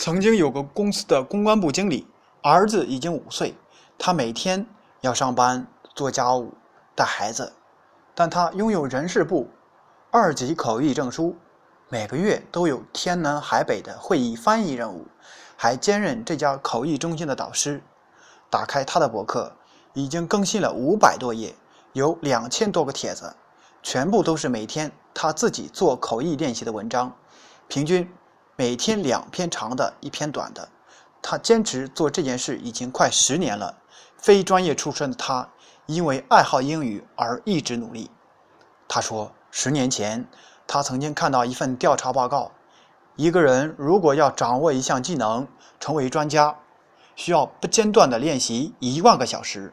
[0.00, 2.06] 曾经有个公司的公关部经理，
[2.40, 3.54] 儿子已经五岁，
[3.98, 4.64] 他每天
[5.02, 6.54] 要上班做家务、
[6.94, 7.52] 带孩子，
[8.14, 9.46] 但他拥有人事部
[10.10, 11.36] 二级口译证书，
[11.90, 15.06] 每个月都有天南海北的会议翻译任务，
[15.54, 17.82] 还兼任这家口译中心的导师。
[18.48, 19.52] 打开他的博客，
[19.92, 21.54] 已经更新了五百多页，
[21.92, 23.36] 有两千多个帖子，
[23.82, 27.14] 全部都是每天他自己做口译练习的文章，
[27.68, 28.10] 平均。
[28.60, 30.68] 每天两篇长的，一篇短的。
[31.22, 33.74] 他坚持做这件事已经快十年了。
[34.18, 35.48] 非专业出身的他，
[35.86, 38.10] 因为爱好英语而一直努力。
[38.86, 40.28] 他说，十年前
[40.66, 42.52] 他曾经看到一份调查报告：
[43.16, 45.48] 一个人如果要掌握一项技能，
[45.78, 46.54] 成为专家，
[47.16, 49.72] 需要不间断的练习一万个小时。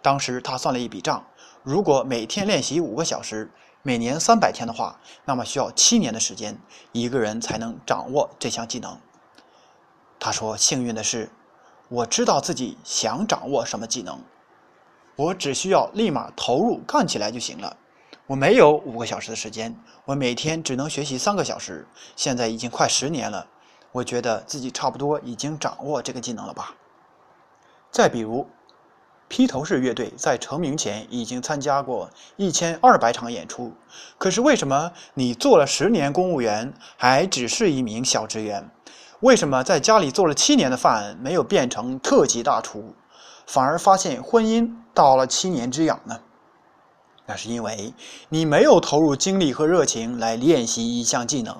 [0.00, 1.22] 当时他算了一笔账：
[1.62, 3.50] 如果每天练习五个小时。
[3.86, 6.58] 每年三百天的话，那么需要七年的时间，
[6.92, 8.98] 一个人才能掌握这项技能。
[10.18, 11.30] 他说：“幸运的是，
[11.90, 14.18] 我知道自己想掌握什么技能，
[15.16, 17.76] 我只需要立马投入干起来就行了。
[18.26, 21.86] 我没有五个小时的时间，我每天只能学习三个小时。
[22.16, 23.46] 现在已经快十年了，
[23.92, 26.74] 我觉得自己差不多已经掌握这个技能了吧。”
[27.92, 28.48] 再比如。
[29.34, 33.72] 披头士乐队在成名前已经参加过一千二百场演出，
[34.16, 38.70] 可是为什么你做了十年公务员还只是一名小职员？
[39.22, 42.94] 为什么在家里做了七年的饭没有变成特级大厨，
[43.44, 46.16] 反而发现婚姻到了七年之痒呢？
[47.26, 47.92] 那是因为
[48.28, 51.56] 你没有投入精力和热情来练习一项技能，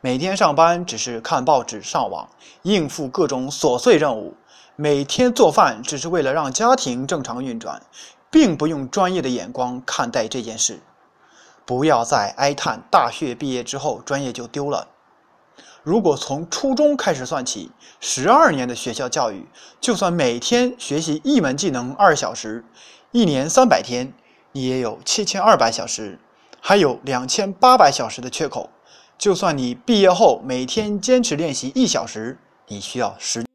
[0.00, 2.28] 每天上班只是看报纸、上网，
[2.62, 4.34] 应付各种琐碎任务。
[4.76, 7.82] 每天做饭只是为了让家庭正常运转，
[8.30, 10.80] 并不用专业的眼光看待这件事。
[11.64, 14.88] 不要再哀叹大学毕业之后专业就丢了。
[15.82, 17.70] 如果从初中开始算起，
[18.00, 19.46] 十二年的学校教育，
[19.80, 22.64] 就算每天学习一门技能二小时，
[23.10, 24.12] 一年三百天，
[24.52, 26.18] 你也有七千二百小时，
[26.60, 28.70] 还有两千八百小时的缺口。
[29.22, 33.51] 就算你毕业后每天坚持练习一小时，你需要十。